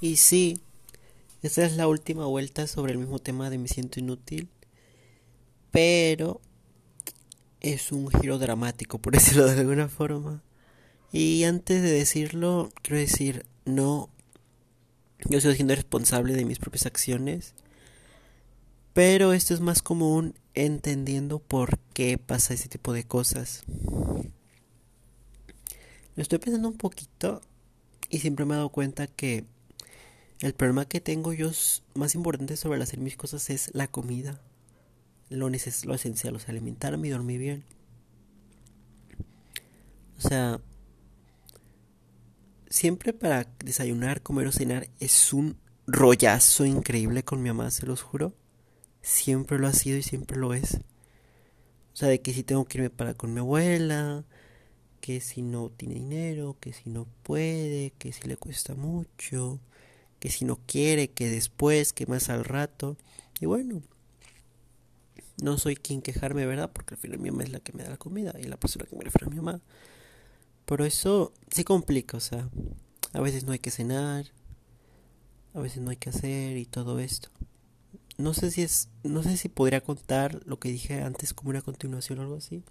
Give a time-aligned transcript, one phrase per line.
[0.00, 0.60] Y sí,
[1.42, 4.48] esta es la última vuelta sobre el mismo tema de me siento inútil,
[5.70, 6.40] pero
[7.60, 10.42] es un giro dramático, por decirlo de alguna forma.
[11.12, 14.10] Y antes de decirlo, quiero decir, no,
[15.28, 17.54] yo estoy siendo responsable de mis propias acciones,
[18.92, 23.62] pero esto es más común entendiendo por qué pasa ese tipo de cosas.
[26.16, 27.40] Lo estoy pensando un poquito
[28.10, 29.44] y siempre me he dado cuenta que
[30.40, 31.50] el problema que tengo yo
[31.94, 34.40] más importante sobre hacer mis cosas es la comida.
[35.28, 37.64] Lo, neces lo esencial, o sea, alimentarme y dormir bien.
[40.18, 40.60] O sea,
[42.68, 48.02] siempre para desayunar, comer o cenar es un rollazo increíble con mi mamá, se los
[48.02, 48.34] juro.
[49.02, 50.74] Siempre lo ha sido y siempre lo es.
[50.74, 54.24] O sea, de que si tengo que irme para con mi abuela,
[55.00, 59.60] que si no tiene dinero, que si no puede, que si le cuesta mucho,
[60.20, 62.96] que si no quiere, que después, que más al rato.
[63.40, 63.82] Y bueno,
[65.42, 66.70] no soy quien quejarme, ¿verdad?
[66.72, 68.86] Porque al final mi mamá es la que me da la comida y la persona
[68.86, 69.60] que me refiere a mi mamá.
[70.64, 72.48] Pero eso se complica, o sea,
[73.12, 74.26] a veces no hay que cenar,
[75.54, 77.28] a veces no hay que hacer y todo esto.
[78.18, 81.62] No sé si es, no sé si podría contar lo que dije antes como una
[81.62, 82.62] continuación o algo así.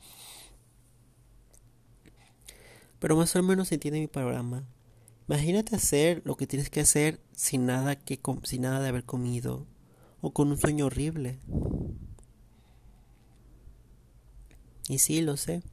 [3.00, 4.64] Pero más o menos entiende mi panorama.
[5.28, 9.66] Imagínate hacer lo que tienes que hacer sin nada que sin nada de haber comido
[10.22, 11.40] o con un sueño horrible.
[14.88, 15.64] Y sí, lo sé.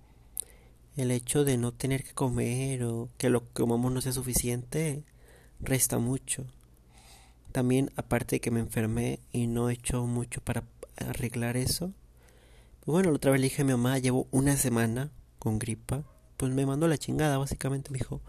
[0.97, 5.05] El hecho de no tener que comer o que lo que comamos no sea suficiente
[5.61, 6.47] resta mucho.
[7.53, 10.65] También aparte de que me enfermé y no he hecho mucho para
[10.97, 11.93] arreglar eso.
[12.87, 16.05] Bueno, la otra vez le dije a mi mamá, llevo una semana con gripa.
[16.39, 18.21] Pues me mandó la chingada, básicamente me dijo,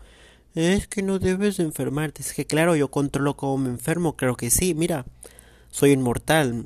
[0.55, 2.21] es que no debes enfermarte.
[2.21, 4.73] Es que claro, yo controlo cómo me enfermo, creo que sí.
[4.73, 5.05] Mira,
[5.71, 6.65] soy inmortal.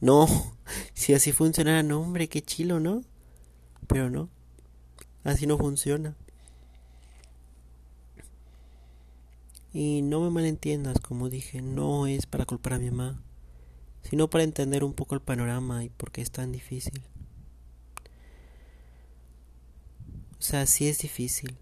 [0.00, 0.28] No,
[0.94, 3.02] si así funcionara, no, hombre, qué chilo, ¿no?
[3.86, 4.28] Pero no,
[5.24, 6.16] así no funciona.
[9.72, 13.20] Y no me malentiendas, como dije, no es para culpar a mi mamá,
[14.02, 17.02] sino para entender un poco el panorama y por qué es tan difícil.
[20.38, 21.56] O sea, sí es difícil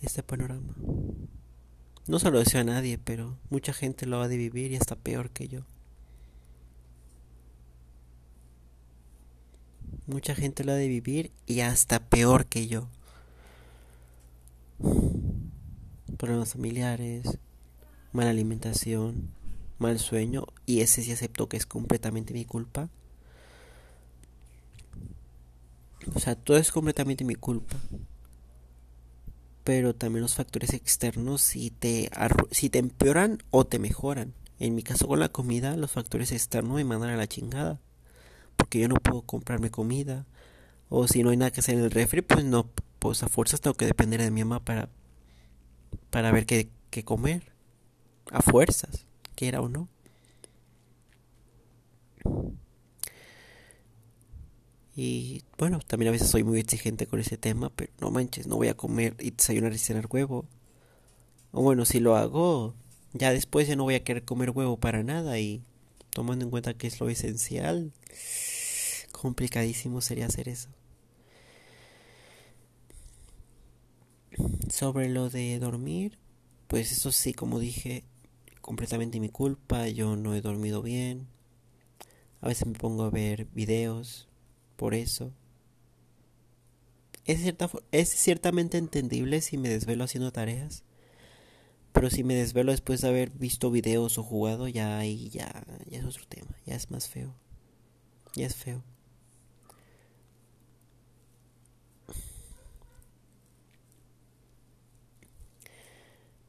[0.00, 0.74] este panorama.
[2.06, 4.96] No se lo deseo a nadie, pero mucha gente lo ha de vivir y hasta
[4.96, 5.60] peor que yo.
[10.06, 12.88] Mucha gente lo ha de vivir y hasta peor que yo.
[16.16, 17.38] Problemas familiares,
[18.12, 19.30] mala alimentación,
[19.78, 22.88] mal sueño, y ese sí acepto que es completamente mi culpa.
[26.16, 27.76] O sea, todo es completamente mi culpa
[29.64, 32.10] pero también los factores externos si te,
[32.50, 34.34] si te empeoran o te mejoran.
[34.58, 37.80] En mi caso con la comida, los factores externos me mandan a la chingada.
[38.56, 40.26] Porque yo no puedo comprarme comida.
[40.88, 43.60] O si no hay nada que hacer en el refri, pues no, pues a fuerzas
[43.60, 44.88] tengo que depender de mi mamá para,
[46.10, 47.52] para ver qué, qué comer.
[48.30, 49.88] A fuerzas, quiera o no.
[54.94, 58.56] Y bueno, también a veces soy muy exigente con ese tema, pero no manches, no
[58.56, 60.44] voy a comer y desayunar y cenar huevo.
[61.52, 62.74] O bueno, si lo hago,
[63.14, 65.62] ya después ya no voy a querer comer huevo para nada y
[66.10, 67.92] tomando en cuenta que es lo esencial,
[69.12, 70.68] complicadísimo sería hacer eso.
[74.70, 76.18] Sobre lo de dormir,
[76.68, 78.04] pues eso sí, como dije,
[78.60, 81.28] completamente mi culpa, yo no he dormido bien.
[82.42, 84.28] A veces me pongo a ver videos
[84.82, 85.32] por eso.
[87.24, 90.82] Es, cierta, es ciertamente entendible si me desvelo haciendo tareas.
[91.92, 96.00] Pero si me desvelo después de haber visto videos o jugado, ya ahí ya, ya
[96.00, 96.56] es otro tema.
[96.66, 97.32] Ya es más feo.
[98.34, 98.82] Ya es feo.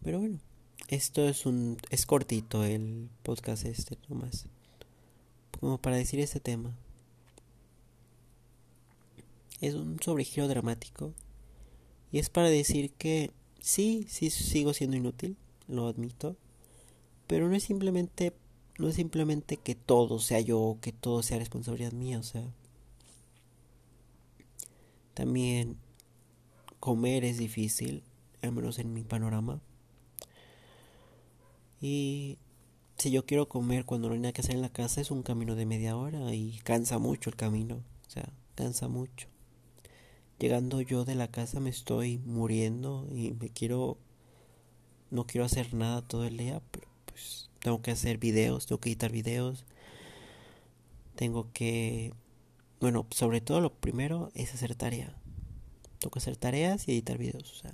[0.01, 0.39] Pero bueno,
[0.87, 4.47] esto es un es cortito el podcast este nomás.
[5.59, 6.75] Como para decir este tema
[9.63, 11.13] es un sobregiro dramático.
[12.11, 13.31] Y es para decir que
[13.61, 15.37] sí, sí sigo siendo inútil,
[15.67, 16.35] lo admito.
[17.27, 18.33] Pero no es simplemente,
[18.77, 22.43] no es simplemente que todo sea yo, que todo sea responsabilidad mía, o sea.
[25.13, 25.77] También
[26.81, 28.03] comer es difícil,
[28.41, 29.61] al menos en mi panorama.
[31.79, 32.37] Y
[32.97, 35.23] si yo quiero comer cuando no hay nada que hacer en la casa es un
[35.23, 39.32] camino de media hora y cansa mucho el camino, o sea, cansa mucho.
[40.43, 43.97] Llegando yo de la casa me estoy muriendo y me quiero
[45.09, 48.89] no quiero hacer nada todo el día, pero pues tengo que hacer videos, tengo que
[48.89, 49.63] editar videos,
[51.15, 52.11] tengo que,
[52.81, 55.15] bueno, sobre todo lo primero es hacer tarea.
[55.99, 57.73] Tengo que hacer tareas y editar videos, o sea.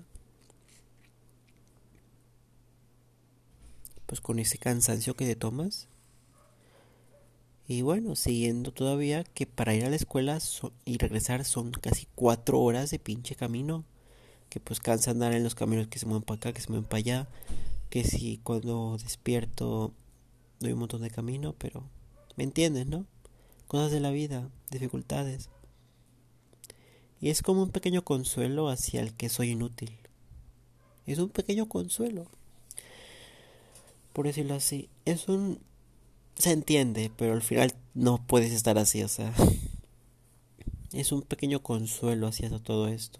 [4.05, 5.87] Pues con ese cansancio que te tomas.
[7.69, 10.39] Y bueno, siguiendo todavía que para ir a la escuela
[10.85, 13.85] y regresar son casi cuatro horas de pinche camino.
[14.49, 16.89] Que pues cansa andar en los caminos que se mueven para acá, que se mueven
[16.89, 17.27] para allá.
[17.91, 19.93] Que si cuando despierto
[20.59, 21.83] doy un montón de camino, pero
[22.37, 23.05] me entiendes, ¿no?
[23.67, 25.51] Cosas de la vida, dificultades.
[27.21, 29.91] Y es como un pequeño consuelo hacia el que soy inútil.
[31.05, 32.25] Es un pequeño consuelo.
[34.11, 34.89] Por decirlo así.
[35.05, 35.59] Es un...
[36.39, 39.33] Se entiende, pero al final no puedes estar así, o sea...
[40.91, 43.19] Es un pequeño consuelo hacia todo esto.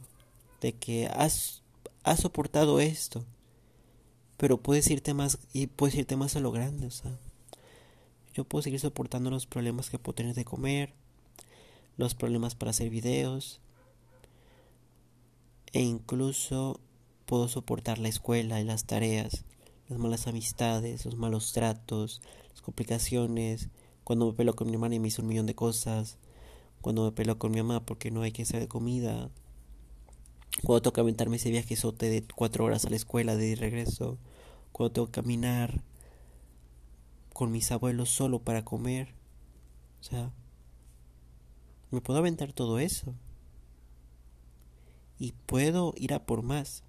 [0.59, 1.61] De que has,
[2.03, 3.25] has soportado esto.
[4.37, 5.37] Pero puedes irte más...
[5.53, 7.19] Y puedes irte más a lo grande, o sea...
[8.33, 10.93] Yo puedo seguir soportando los problemas que puedo tener de comer,
[11.97, 13.59] los problemas para hacer videos,
[15.73, 16.79] e incluso
[17.25, 19.43] puedo soportar la escuela y las tareas,
[19.89, 22.21] las malas amistades, los malos tratos,
[22.51, 23.69] las complicaciones,
[24.03, 26.17] cuando me pelo con mi hermana y me hizo un millón de cosas,
[26.81, 29.29] cuando me pelo con mi mamá porque no hay que hacer comida,
[30.63, 34.17] cuando tengo que aventarme ese viajezote de cuatro horas a la escuela de regreso,
[34.71, 35.83] cuando tengo que caminar
[37.33, 39.13] con mis abuelos solo para comer.
[40.01, 40.33] O sea,
[41.91, 43.15] me puedo aventar todo eso.
[45.17, 46.83] Y puedo ir a por más.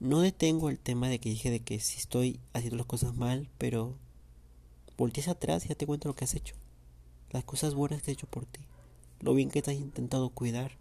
[0.00, 3.48] No detengo el tema de que dije de que si estoy haciendo las cosas mal,
[3.58, 3.96] pero
[4.96, 6.56] volteas atrás y ya te cuento lo que has hecho.
[7.30, 8.60] Las cosas buenas que he hecho por ti.
[9.20, 10.72] Lo bien que te has intentado cuidar.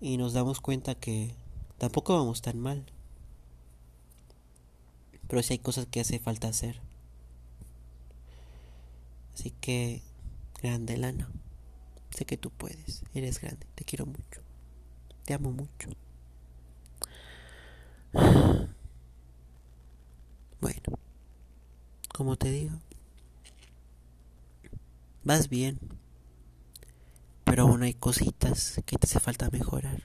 [0.00, 1.34] Y nos damos cuenta que
[1.78, 2.86] tampoco vamos tan mal
[5.28, 6.80] pero sí hay cosas que hace falta hacer.
[9.34, 10.02] Así que,
[10.60, 11.30] grande Lana,
[12.10, 14.40] sé que tú puedes, eres grande, te quiero mucho,
[15.24, 15.90] te amo mucho.
[20.60, 20.98] Bueno,
[22.12, 22.74] como te digo,
[25.22, 25.78] vas bien,
[27.44, 30.02] pero aún hay cositas que te hace falta mejorar.